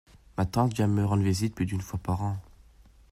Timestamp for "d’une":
1.67-1.81